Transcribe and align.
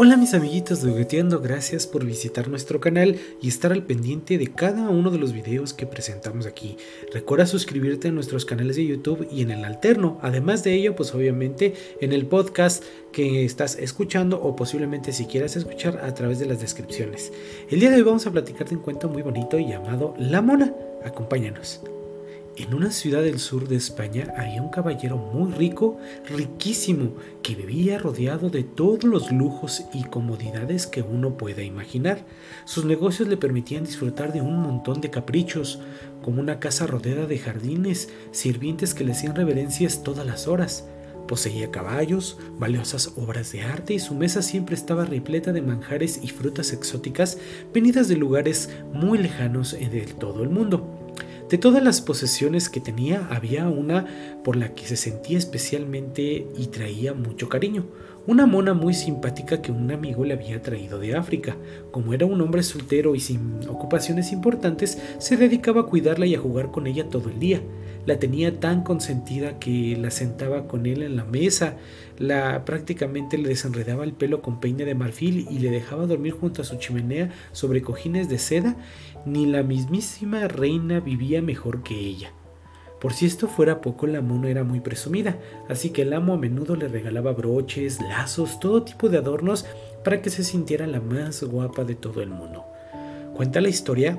Hola 0.00 0.16
mis 0.16 0.32
amiguitos 0.32 0.80
de 0.80 0.92
Jugueteando, 0.92 1.40
gracias 1.40 1.88
por 1.88 2.04
visitar 2.04 2.46
nuestro 2.46 2.80
canal 2.80 3.16
y 3.42 3.48
estar 3.48 3.72
al 3.72 3.82
pendiente 3.82 4.38
de 4.38 4.46
cada 4.46 4.90
uno 4.90 5.10
de 5.10 5.18
los 5.18 5.32
videos 5.32 5.74
que 5.74 5.86
presentamos 5.86 6.46
aquí. 6.46 6.76
Recuerda 7.12 7.46
suscribirte 7.46 8.06
a 8.06 8.12
nuestros 8.12 8.44
canales 8.44 8.76
de 8.76 8.86
YouTube 8.86 9.26
y 9.28 9.42
en 9.42 9.50
el 9.50 9.64
alterno. 9.64 10.20
Además 10.22 10.62
de 10.62 10.74
ello, 10.74 10.94
pues 10.94 11.12
obviamente 11.16 11.74
en 12.00 12.12
el 12.12 12.26
podcast 12.26 12.84
que 13.10 13.44
estás 13.44 13.76
escuchando 13.76 14.40
o 14.40 14.54
posiblemente 14.54 15.12
si 15.12 15.26
quieras 15.26 15.56
escuchar 15.56 15.98
a 16.04 16.14
través 16.14 16.38
de 16.38 16.46
las 16.46 16.60
descripciones. 16.60 17.32
El 17.68 17.80
día 17.80 17.90
de 17.90 17.96
hoy 17.96 18.02
vamos 18.02 18.24
a 18.28 18.30
platicar 18.30 18.68
de 18.68 18.76
un 18.76 18.82
cuento 18.82 19.08
muy 19.08 19.22
bonito 19.22 19.58
llamado 19.58 20.14
La 20.16 20.40
Mona. 20.42 20.72
Acompáñanos. 21.04 21.80
En 22.58 22.74
una 22.74 22.90
ciudad 22.90 23.22
del 23.22 23.38
sur 23.38 23.68
de 23.68 23.76
España 23.76 24.34
había 24.36 24.60
un 24.60 24.70
caballero 24.70 25.16
muy 25.16 25.52
rico, 25.52 25.96
riquísimo, 26.28 27.12
que 27.40 27.54
vivía 27.54 27.98
rodeado 27.98 28.50
de 28.50 28.64
todos 28.64 29.04
los 29.04 29.30
lujos 29.30 29.84
y 29.94 30.02
comodidades 30.02 30.88
que 30.88 31.02
uno 31.02 31.36
pueda 31.36 31.62
imaginar. 31.62 32.26
Sus 32.64 32.84
negocios 32.84 33.28
le 33.28 33.36
permitían 33.36 33.84
disfrutar 33.84 34.32
de 34.32 34.40
un 34.40 34.60
montón 34.60 35.00
de 35.00 35.08
caprichos, 35.08 35.78
como 36.20 36.40
una 36.40 36.58
casa 36.58 36.88
rodeada 36.88 37.28
de 37.28 37.38
jardines, 37.38 38.08
sirvientes 38.32 38.92
que 38.92 39.04
le 39.04 39.12
hacían 39.12 39.36
reverencias 39.36 40.02
todas 40.02 40.26
las 40.26 40.48
horas. 40.48 40.84
Poseía 41.28 41.70
caballos, 41.70 42.38
valiosas 42.58 43.12
obras 43.14 43.52
de 43.52 43.62
arte 43.62 43.94
y 43.94 44.00
su 44.00 44.16
mesa 44.16 44.42
siempre 44.42 44.74
estaba 44.74 45.04
repleta 45.04 45.52
de 45.52 45.62
manjares 45.62 46.18
y 46.24 46.26
frutas 46.26 46.72
exóticas 46.72 47.38
venidas 47.72 48.08
de 48.08 48.16
lugares 48.16 48.68
muy 48.92 49.18
lejanos 49.18 49.78
de 49.78 50.00
todo 50.18 50.42
el 50.42 50.50
mundo. 50.50 50.97
De 51.48 51.56
todas 51.56 51.82
las 51.82 52.02
posesiones 52.02 52.68
que 52.68 52.78
tenía, 52.78 53.26
había 53.30 53.68
una 53.68 54.04
por 54.44 54.54
la 54.54 54.74
que 54.74 54.86
se 54.86 54.96
sentía 54.96 55.38
especialmente 55.38 56.46
y 56.58 56.66
traía 56.66 57.14
mucho 57.14 57.48
cariño. 57.48 57.86
Una 58.26 58.44
mona 58.44 58.74
muy 58.74 58.92
simpática 58.92 59.62
que 59.62 59.72
un 59.72 59.90
amigo 59.90 60.26
le 60.26 60.34
había 60.34 60.60
traído 60.60 60.98
de 60.98 61.16
África. 61.16 61.56
Como 61.90 62.12
era 62.12 62.26
un 62.26 62.42
hombre 62.42 62.62
soltero 62.62 63.14
y 63.14 63.20
sin 63.20 63.60
ocupaciones 63.66 64.30
importantes, 64.30 64.98
se 65.16 65.38
dedicaba 65.38 65.80
a 65.80 65.86
cuidarla 65.86 66.26
y 66.26 66.34
a 66.34 66.38
jugar 66.38 66.70
con 66.70 66.86
ella 66.86 67.08
todo 67.08 67.30
el 67.30 67.38
día. 67.38 67.62
La 68.08 68.18
tenía 68.18 68.58
tan 68.58 68.84
consentida 68.84 69.58
que 69.58 69.94
la 70.00 70.10
sentaba 70.10 70.66
con 70.66 70.86
él 70.86 71.02
en 71.02 71.14
la 71.14 71.26
mesa, 71.26 71.76
la 72.16 72.64
prácticamente 72.64 73.36
le 73.36 73.50
desenredaba 73.50 74.02
el 74.02 74.14
pelo 74.14 74.40
con 74.40 74.60
peine 74.60 74.86
de 74.86 74.94
marfil 74.94 75.46
y 75.50 75.58
le 75.58 75.70
dejaba 75.70 76.06
dormir 76.06 76.32
junto 76.32 76.62
a 76.62 76.64
su 76.64 76.76
chimenea 76.76 77.28
sobre 77.52 77.82
cojines 77.82 78.30
de 78.30 78.38
seda, 78.38 78.76
ni 79.26 79.44
la 79.44 79.62
mismísima 79.62 80.48
reina 80.48 81.00
vivía 81.00 81.42
mejor 81.42 81.82
que 81.82 81.98
ella. 81.98 82.32
Por 82.98 83.12
si 83.12 83.26
esto 83.26 83.46
fuera 83.46 83.82
poco, 83.82 84.06
la 84.06 84.22
mona 84.22 84.48
era 84.48 84.64
muy 84.64 84.80
presumida, 84.80 85.38
así 85.68 85.90
que 85.90 86.00
el 86.00 86.14
amo 86.14 86.32
a 86.32 86.38
menudo 86.38 86.76
le 86.76 86.88
regalaba 86.88 87.32
broches, 87.32 88.00
lazos, 88.00 88.58
todo 88.58 88.84
tipo 88.84 89.10
de 89.10 89.18
adornos 89.18 89.66
para 90.02 90.22
que 90.22 90.30
se 90.30 90.44
sintiera 90.44 90.86
la 90.86 91.02
más 91.02 91.42
guapa 91.42 91.84
de 91.84 91.94
todo 91.94 92.22
el 92.22 92.30
mundo. 92.30 92.64
Cuenta 93.34 93.60
la 93.60 93.68
historia 93.68 94.18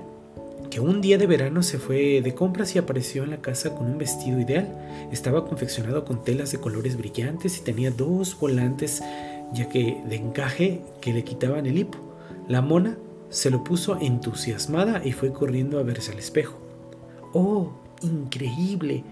que 0.69 0.79
un 0.79 1.01
día 1.01 1.17
de 1.17 1.27
verano 1.27 1.63
se 1.63 1.79
fue 1.79 2.21
de 2.21 2.35
compras 2.35 2.75
y 2.75 2.79
apareció 2.79 3.23
en 3.23 3.31
la 3.31 3.41
casa 3.41 3.75
con 3.75 3.87
un 3.87 3.97
vestido 3.97 4.39
ideal. 4.39 4.67
Estaba 5.11 5.45
confeccionado 5.45 6.05
con 6.05 6.23
telas 6.23 6.51
de 6.51 6.59
colores 6.59 6.97
brillantes 6.97 7.57
y 7.57 7.61
tenía 7.61 7.91
dos 7.91 8.37
volantes 8.39 9.01
ya 9.53 9.67
que 9.67 10.01
de 10.07 10.15
encaje 10.15 10.81
que 11.01 11.13
le 11.13 11.23
quitaban 11.23 11.65
el 11.65 11.77
hipo. 11.77 11.97
La 12.47 12.61
mona 12.61 12.97
se 13.29 13.49
lo 13.49 13.63
puso 13.63 13.99
entusiasmada 13.99 15.01
y 15.03 15.11
fue 15.11 15.31
corriendo 15.31 15.79
a 15.79 15.83
verse 15.83 16.11
al 16.11 16.19
espejo. 16.19 16.59
¡Oh, 17.33 17.71
increíble! 18.01 19.03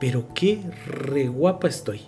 Pero 0.00 0.28
qué 0.34 0.60
re 0.86 1.28
guapa 1.28 1.68
estoy. 1.68 2.00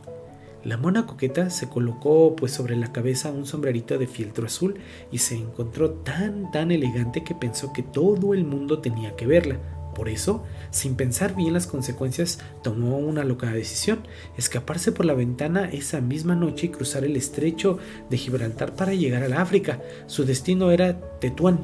La 0.63 0.77
mona 0.77 1.07
coqueta 1.07 1.49
se 1.49 1.69
colocó 1.69 2.37
pues 2.37 2.53
sobre 2.53 2.77
la 2.77 2.93
cabeza 2.93 3.31
un 3.31 3.47
sombrerito 3.47 3.97
de 3.97 4.07
fieltro 4.07 4.47
azul 4.47 4.75
y 5.11 5.19
se 5.19 5.35
encontró 5.35 5.91
tan 5.91 6.51
tan 6.51 6.71
elegante 6.71 7.25
que 7.25 7.35
pensó 7.35 7.73
que 7.73 7.83
todo 7.83 8.35
el 8.35 8.45
mundo 8.45 8.81
tenía 8.81 9.17
que 9.17 9.27
verla. 9.27 9.59
Por 9.95 10.09
eso, 10.09 10.45
sin 10.71 10.95
pensar 10.95 11.35
bien 11.35 11.53
las 11.53 11.67
consecuencias, 11.67 12.39
tomó 12.63 12.99
una 12.99 13.25
loca 13.25 13.51
decisión, 13.51 14.01
escaparse 14.37 14.93
por 14.93 15.05
la 15.05 15.15
ventana 15.15 15.69
esa 15.71 16.01
misma 16.01 16.35
noche 16.35 16.67
y 16.67 16.71
cruzar 16.71 17.05
el 17.05 17.17
estrecho 17.17 17.79
de 18.09 18.17
Gibraltar 18.17 18.77
para 18.77 18.95
llegar 18.95 19.23
a 19.23 19.29
la 19.29 19.43
África. 19.43 19.81
Su 20.07 20.25
destino 20.25 20.71
era 20.71 21.01
Tetuán, 21.21 21.61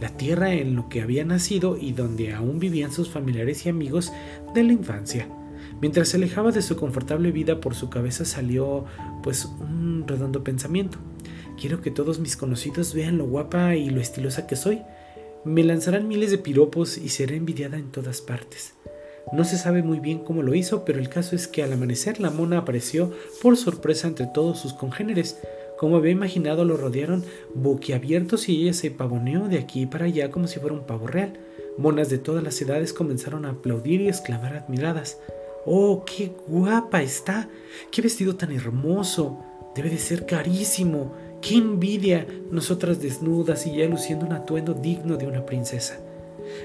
la 0.00 0.08
tierra 0.10 0.52
en 0.52 0.76
la 0.76 0.88
que 0.88 1.02
había 1.02 1.24
nacido 1.24 1.76
y 1.78 1.92
donde 1.92 2.32
aún 2.32 2.58
vivían 2.58 2.92
sus 2.92 3.08
familiares 3.08 3.64
y 3.64 3.70
amigos 3.70 4.12
de 4.54 4.64
la 4.64 4.72
infancia. 4.72 5.26
Mientras 5.80 6.08
se 6.08 6.16
alejaba 6.18 6.52
de 6.52 6.62
su 6.62 6.76
confortable 6.76 7.32
vida, 7.32 7.60
por 7.60 7.74
su 7.74 7.88
cabeza 7.88 8.24
salió 8.24 8.84
pues 9.22 9.46
un 9.46 10.04
redondo 10.06 10.44
pensamiento. 10.44 10.98
Quiero 11.58 11.80
que 11.80 11.90
todos 11.90 12.18
mis 12.18 12.36
conocidos 12.36 12.94
vean 12.94 13.18
lo 13.18 13.26
guapa 13.26 13.74
y 13.76 13.90
lo 13.90 14.00
estilosa 14.00 14.46
que 14.46 14.56
soy. 14.56 14.82
Me 15.44 15.64
lanzarán 15.64 16.06
miles 16.06 16.30
de 16.30 16.38
piropos 16.38 16.98
y 16.98 17.08
seré 17.08 17.36
envidiada 17.36 17.78
en 17.78 17.90
todas 17.90 18.20
partes. 18.20 18.74
No 19.32 19.44
se 19.44 19.56
sabe 19.56 19.82
muy 19.82 20.00
bien 20.00 20.18
cómo 20.18 20.42
lo 20.42 20.54
hizo, 20.54 20.84
pero 20.84 20.98
el 20.98 21.08
caso 21.08 21.36
es 21.36 21.46
que 21.46 21.62
al 21.62 21.72
amanecer 21.72 22.20
la 22.20 22.30
mona 22.30 22.58
apareció 22.58 23.12
por 23.40 23.56
sorpresa 23.56 24.08
entre 24.08 24.26
todos 24.26 24.58
sus 24.58 24.72
congéneres. 24.72 25.38
Como 25.78 25.96
había 25.96 26.10
imaginado, 26.10 26.64
lo 26.64 26.76
rodearon 26.76 27.24
boquiabiertos 27.54 28.48
y 28.48 28.62
ella 28.62 28.74
se 28.74 28.90
pavoneó 28.90 29.48
de 29.48 29.58
aquí 29.58 29.86
para 29.86 30.06
allá 30.06 30.30
como 30.30 30.46
si 30.46 30.58
fuera 30.58 30.74
un 30.74 30.84
pavo 30.84 31.06
real. 31.06 31.38
Monas 31.78 32.10
de 32.10 32.18
todas 32.18 32.42
las 32.42 32.60
edades 32.60 32.92
comenzaron 32.92 33.46
a 33.46 33.50
aplaudir 33.50 34.00
y 34.02 34.08
exclamar 34.08 34.56
admiradas. 34.56 35.18
Oh, 35.72 36.04
qué 36.04 36.32
guapa 36.48 37.00
está. 37.00 37.48
Qué 37.92 38.02
vestido 38.02 38.34
tan 38.34 38.50
hermoso. 38.50 39.38
Debe 39.72 39.88
de 39.88 39.98
ser 39.98 40.26
carísimo. 40.26 41.14
Qué 41.40 41.58
envidia. 41.58 42.26
Nosotras 42.50 43.00
desnudas 43.00 43.68
y 43.68 43.76
ya 43.76 43.86
luciendo 43.86 44.26
un 44.26 44.32
atuendo 44.32 44.74
digno 44.74 45.16
de 45.16 45.28
una 45.28 45.46
princesa. 45.46 46.00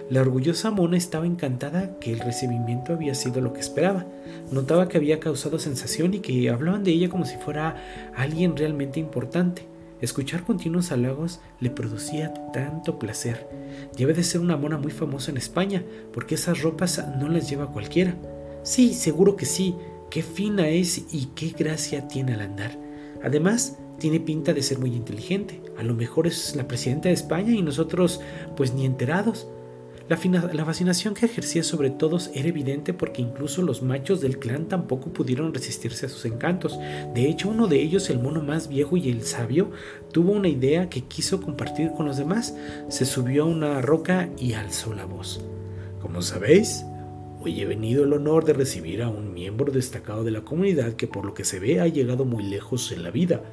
La 0.10 0.22
orgullosa 0.22 0.72
mona 0.72 0.98
estaba 0.98 1.28
encantada 1.28 2.00
que 2.00 2.14
el 2.14 2.20
recibimiento 2.20 2.94
había 2.94 3.14
sido 3.14 3.42
lo 3.42 3.54
que 3.54 3.60
esperaba. 3.60 4.08
Notaba 4.52 4.90
que 4.90 4.98
había 4.98 5.20
causado 5.20 5.60
sensación 5.60 6.16
y 6.16 6.20
que 6.22 6.50
hablaban 6.50 6.84
de 6.84 6.90
ella 6.90 7.08
como 7.08 7.26
si 7.26 7.38
fuera 7.38 7.76
alguien 8.16 8.58
realmente 8.58 9.00
importante. 9.00 9.68
Escuchar 10.02 10.44
continuos 10.46 10.92
halagos 10.92 11.42
le 11.60 11.70
producía 11.70 12.34
tanto 12.52 12.98
placer. 12.98 13.48
Debe 13.96 14.16
de 14.16 14.24
ser 14.24 14.42
una 14.42 14.58
mona 14.58 14.80
muy 14.80 14.92
famosa 14.92 15.30
en 15.30 15.38
España, 15.38 15.84
porque 16.12 16.34
esas 16.34 16.64
ropas 16.64 17.06
no 17.20 17.30
las 17.30 17.48
lleva 17.48 17.72
cualquiera. 17.72 18.16
Sí, 18.66 18.96
seguro 18.96 19.36
que 19.36 19.46
sí. 19.46 19.76
Qué 20.10 20.24
fina 20.24 20.68
es 20.70 21.14
y 21.14 21.28
qué 21.36 21.50
gracia 21.50 22.08
tiene 22.08 22.34
al 22.34 22.42
andar. 22.42 22.76
Además, 23.24 23.78
tiene 24.00 24.20
pinta 24.20 24.54
de 24.54 24.64
ser 24.64 24.80
muy 24.80 24.96
inteligente. 24.96 25.62
A 25.78 25.84
lo 25.84 25.94
mejor 25.94 26.26
es 26.26 26.56
la 26.56 26.68
presidenta 26.68 27.10
de 27.10 27.14
España 27.14 27.54
y 27.54 27.62
nosotros 27.62 28.22
pues 28.58 28.74
ni 28.74 28.88
enterados. 28.88 29.48
La, 30.10 30.18
la, 30.52 30.66
fascinación 30.66 31.14
que 31.14 31.28
ejercía 31.28 31.62
sobre 31.62 31.92
todos 31.92 32.32
era 32.34 32.48
evidente 32.48 32.94
porque 32.94 33.22
incluso 33.22 33.62
los 33.62 33.84
machos 33.84 34.20
del 34.20 34.40
clan 34.40 34.68
tampoco 34.68 35.14
pudieron 35.14 35.54
resistirse 35.54 36.08
a 36.08 36.10
sus 36.10 36.26
encantos. 36.26 36.80
De 37.14 37.28
hecho, 37.28 37.50
uno 37.50 37.68
de 37.68 37.82
ellos, 37.82 38.10
el 38.10 38.20
mono 38.20 38.42
más 38.42 38.68
viejo 38.68 38.98
y 38.98 39.10
el 39.10 39.24
sabio, 39.24 39.70
tuvo 40.12 40.32
una 40.32 40.48
idea 40.48 40.90
que 40.90 41.02
quiso 41.02 41.40
compartir 41.40 41.92
con 41.92 42.08
los 42.08 42.18
demás. 42.18 42.56
Se 42.90 43.06
subió 43.06 43.44
a 43.44 43.48
una 43.48 43.82
roca 43.82 44.30
y 44.40 44.54
alzó 44.54 44.96
la 44.96 45.06
voz. 45.06 45.42
Como 46.02 46.22
sabéis, 46.22 46.84
Hoy 47.46 47.62
he 47.62 47.66
venido 47.68 48.06
el 48.06 48.14
honor 48.14 48.44
de 48.44 48.54
recibir 48.54 49.04
a 49.04 49.10
un 49.10 49.36
miembro 49.36 49.72
destacado 49.72 50.24
de 50.24 50.32
la 50.32 50.42
comunidad 50.42 50.94
que 50.94 51.06
por 51.06 51.26
lo 51.26 51.36
que 51.36 51.44
se 51.44 51.60
ve 51.60 51.80
ha 51.80 51.86
llegado 51.86 52.26
muy 52.26 52.42
lejos 52.42 52.92
en 52.92 53.04
la 53.04 53.12
vida. 53.12 53.44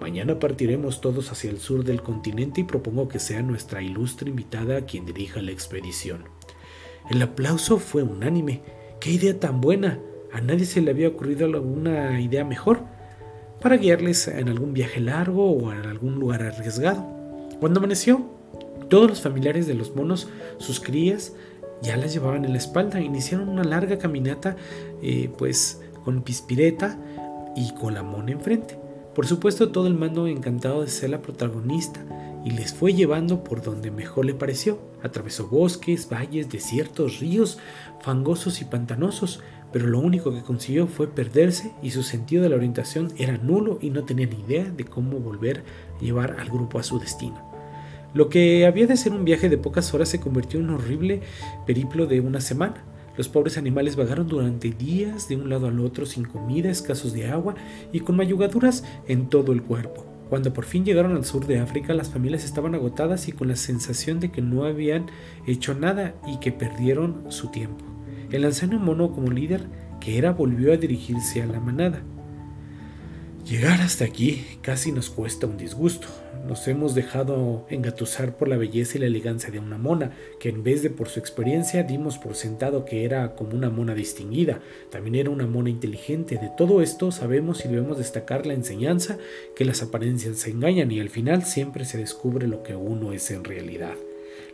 Mañana 0.00 0.38
partiremos 0.38 1.02
todos 1.02 1.30
hacia 1.30 1.50
el 1.50 1.58
sur 1.58 1.84
del 1.84 2.00
continente 2.00 2.62
y 2.62 2.64
propongo 2.64 3.08
que 3.08 3.18
sea 3.18 3.42
nuestra 3.42 3.82
ilustre 3.82 4.30
invitada 4.30 4.86
quien 4.86 5.04
dirija 5.04 5.42
la 5.42 5.50
expedición. 5.50 6.24
El 7.10 7.20
aplauso 7.20 7.76
fue 7.76 8.02
unánime. 8.02 8.62
¡Qué 9.00 9.10
idea 9.10 9.38
tan 9.38 9.60
buena! 9.60 9.98
A 10.32 10.40
nadie 10.40 10.64
se 10.64 10.80
le 10.80 10.90
había 10.90 11.08
ocurrido 11.08 11.44
alguna 11.44 12.22
idea 12.22 12.46
mejor 12.46 12.80
para 13.60 13.76
guiarles 13.76 14.28
en 14.28 14.48
algún 14.48 14.72
viaje 14.72 14.98
largo 14.98 15.50
o 15.50 15.72
en 15.72 15.84
algún 15.84 16.14
lugar 16.14 16.42
arriesgado. 16.42 17.06
Cuando 17.60 17.80
amaneció, 17.80 18.30
todos 18.88 19.10
los 19.10 19.20
familiares 19.20 19.66
de 19.66 19.74
los 19.74 19.94
monos, 19.94 20.28
sus 20.56 20.80
crías, 20.80 21.34
ya 21.82 21.96
las 21.96 22.12
llevaban 22.12 22.44
en 22.44 22.52
la 22.52 22.58
espalda. 22.58 23.00
Iniciaron 23.00 23.48
una 23.48 23.64
larga 23.64 23.98
caminata, 23.98 24.56
eh, 25.02 25.30
pues 25.36 25.80
con 26.04 26.22
Pispireta 26.22 26.98
y 27.56 27.72
con 27.74 27.94
la 27.94 28.02
mona 28.02 28.32
enfrente. 28.32 28.78
Por 29.14 29.26
supuesto, 29.26 29.70
todo 29.70 29.88
el 29.88 29.94
mando 29.94 30.26
encantado 30.26 30.82
de 30.82 30.88
ser 30.88 31.10
la 31.10 31.20
protagonista 31.20 32.00
y 32.44 32.50
les 32.50 32.72
fue 32.72 32.94
llevando 32.94 33.44
por 33.44 33.62
donde 33.62 33.90
mejor 33.90 34.24
le 34.24 34.34
pareció. 34.34 34.78
Atravesó 35.02 35.48
bosques, 35.48 36.08
valles, 36.08 36.48
desiertos, 36.48 37.20
ríos, 37.20 37.58
fangosos 38.00 38.60
y 38.62 38.64
pantanosos, 38.64 39.40
pero 39.70 39.86
lo 39.86 40.00
único 40.00 40.32
que 40.32 40.42
consiguió 40.42 40.86
fue 40.86 41.08
perderse 41.08 41.72
y 41.82 41.90
su 41.90 42.02
sentido 42.02 42.42
de 42.42 42.48
la 42.48 42.56
orientación 42.56 43.12
era 43.16 43.36
nulo 43.36 43.78
y 43.80 43.90
no 43.90 44.04
tenía 44.04 44.26
ni 44.26 44.40
idea 44.40 44.64
de 44.64 44.84
cómo 44.84 45.18
volver 45.18 45.62
a 45.98 46.00
llevar 46.00 46.36
al 46.38 46.48
grupo 46.48 46.78
a 46.78 46.82
su 46.82 46.98
destino. 46.98 47.51
Lo 48.14 48.28
que 48.28 48.66
había 48.66 48.86
de 48.86 48.96
ser 48.96 49.12
un 49.12 49.24
viaje 49.24 49.48
de 49.48 49.58
pocas 49.58 49.94
horas 49.94 50.08
se 50.08 50.20
convirtió 50.20 50.60
en 50.60 50.68
un 50.68 50.74
horrible 50.74 51.22
periplo 51.66 52.06
de 52.06 52.20
una 52.20 52.40
semana. 52.40 52.84
Los 53.16 53.28
pobres 53.28 53.58
animales 53.58 53.96
vagaron 53.96 54.28
durante 54.28 54.70
días 54.70 55.28
de 55.28 55.36
un 55.36 55.48
lado 55.48 55.66
al 55.66 55.80
otro 55.80 56.06
sin 56.06 56.24
comida, 56.24 56.70
escasos 56.70 57.12
de 57.12 57.28
agua 57.28 57.54
y 57.92 58.00
con 58.00 58.16
mayugaduras 58.16 58.84
en 59.06 59.28
todo 59.28 59.52
el 59.52 59.62
cuerpo. 59.62 60.06
Cuando 60.28 60.52
por 60.52 60.64
fin 60.64 60.84
llegaron 60.84 61.14
al 61.14 61.26
sur 61.26 61.46
de 61.46 61.58
África, 61.58 61.92
las 61.92 62.08
familias 62.08 62.44
estaban 62.44 62.74
agotadas 62.74 63.28
y 63.28 63.32
con 63.32 63.48
la 63.48 63.56
sensación 63.56 64.18
de 64.18 64.30
que 64.30 64.40
no 64.40 64.64
habían 64.64 65.06
hecho 65.46 65.74
nada 65.74 66.14
y 66.26 66.38
que 66.38 66.52
perdieron 66.52 67.26
su 67.28 67.48
tiempo. 67.48 67.84
El 68.30 68.46
anciano 68.46 68.78
mono 68.78 69.12
como 69.12 69.30
líder 69.30 69.66
que 70.00 70.16
era 70.16 70.32
volvió 70.32 70.72
a 70.72 70.78
dirigirse 70.78 71.42
a 71.42 71.46
la 71.46 71.60
manada. 71.60 72.02
Llegar 73.44 73.80
hasta 73.80 74.04
aquí 74.04 74.46
casi 74.62 74.92
nos 74.92 75.10
cuesta 75.10 75.48
un 75.48 75.56
disgusto. 75.56 76.06
Nos 76.46 76.68
hemos 76.68 76.94
dejado 76.94 77.66
engatusar 77.70 78.36
por 78.36 78.46
la 78.46 78.56
belleza 78.56 78.96
y 78.96 79.00
la 79.00 79.08
elegancia 79.08 79.50
de 79.50 79.58
una 79.58 79.78
mona, 79.78 80.12
que 80.38 80.48
en 80.48 80.62
vez 80.62 80.82
de 80.82 80.90
por 80.90 81.08
su 81.08 81.18
experiencia 81.18 81.82
dimos 81.82 82.18
por 82.18 82.36
sentado 82.36 82.84
que 82.84 83.04
era 83.04 83.34
como 83.34 83.56
una 83.56 83.68
mona 83.68 83.96
distinguida, 83.96 84.60
también 84.90 85.16
era 85.16 85.30
una 85.30 85.48
mona 85.48 85.70
inteligente. 85.70 86.36
De 86.36 86.52
todo 86.56 86.82
esto 86.82 87.10
sabemos 87.10 87.64
y 87.64 87.68
debemos 87.68 87.98
destacar 87.98 88.46
la 88.46 88.54
enseñanza 88.54 89.18
que 89.56 89.64
las 89.64 89.82
apariencias 89.82 90.38
se 90.38 90.50
engañan 90.50 90.92
y 90.92 91.00
al 91.00 91.10
final 91.10 91.44
siempre 91.44 91.84
se 91.84 91.98
descubre 91.98 92.46
lo 92.46 92.62
que 92.62 92.76
uno 92.76 93.12
es 93.12 93.28
en 93.32 93.42
realidad. 93.42 93.94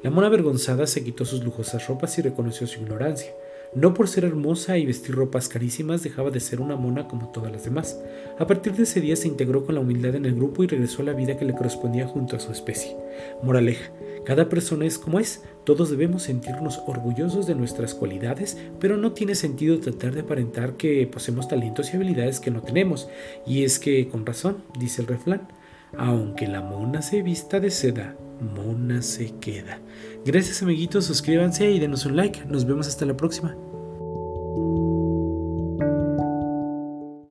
La 0.02 0.10
mona 0.10 0.28
avergonzada 0.28 0.86
se 0.86 1.04
quitó 1.04 1.26
sus 1.26 1.44
lujosas 1.44 1.86
ropas 1.88 2.18
y 2.18 2.22
reconoció 2.22 2.66
su 2.66 2.80
ignorancia. 2.80 3.32
No 3.74 3.92
por 3.92 4.08
ser 4.08 4.24
hermosa 4.24 4.78
y 4.78 4.86
vestir 4.86 5.14
ropas 5.14 5.48
carísimas 5.48 6.02
dejaba 6.02 6.30
de 6.30 6.40
ser 6.40 6.60
una 6.60 6.76
mona 6.76 7.06
como 7.06 7.28
todas 7.28 7.52
las 7.52 7.64
demás. 7.64 8.00
A 8.38 8.46
partir 8.46 8.72
de 8.72 8.84
ese 8.84 9.00
día 9.00 9.14
se 9.14 9.28
integró 9.28 9.66
con 9.66 9.74
la 9.74 9.82
humildad 9.82 10.14
en 10.14 10.24
el 10.24 10.34
grupo 10.34 10.64
y 10.64 10.66
regresó 10.66 11.02
a 11.02 11.06
la 11.06 11.12
vida 11.12 11.36
que 11.36 11.44
le 11.44 11.54
correspondía 11.54 12.06
junto 12.06 12.36
a 12.36 12.40
su 12.40 12.50
especie. 12.50 12.96
Moraleja. 13.42 13.92
Cada 14.24 14.48
persona 14.48 14.86
es 14.86 14.98
como 14.98 15.20
es, 15.20 15.42
todos 15.64 15.90
debemos 15.90 16.22
sentirnos 16.22 16.80
orgullosos 16.86 17.46
de 17.46 17.54
nuestras 17.54 17.94
cualidades, 17.94 18.58
pero 18.80 18.96
no 18.96 19.12
tiene 19.12 19.34
sentido 19.34 19.80
tratar 19.80 20.14
de 20.14 20.20
aparentar 20.20 20.76
que 20.76 21.06
poseemos 21.06 21.48
talentos 21.48 21.92
y 21.92 21.96
habilidades 21.96 22.40
que 22.40 22.50
no 22.50 22.62
tenemos. 22.62 23.08
Y 23.46 23.64
es 23.64 23.78
que, 23.78 24.08
con 24.08 24.26
razón, 24.26 24.64
dice 24.78 25.02
el 25.02 25.08
refrán, 25.08 25.48
aunque 25.96 26.46
la 26.46 26.60
mona 26.60 27.02
se 27.02 27.22
vista 27.22 27.60
de 27.60 27.70
seda, 27.70 28.16
mona 28.40 29.02
se 29.02 29.34
queda. 29.38 29.80
Gracias 30.24 30.62
amiguitos, 30.62 31.06
suscríbanse 31.06 31.70
y 31.70 31.78
denos 31.78 32.06
un 32.06 32.16
like. 32.16 32.44
Nos 32.46 32.64
vemos 32.64 32.88
hasta 32.88 33.06
la 33.06 33.16
próxima. 33.16 33.56